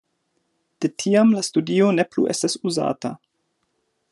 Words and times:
De 0.83 0.89
tiam 1.03 1.35
la 1.35 1.43
studio 1.49 1.91
ne 1.99 2.07
plu 2.15 2.25
estas 2.35 2.57
uzata. 2.71 3.13